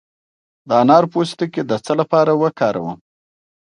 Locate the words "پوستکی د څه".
1.11-1.93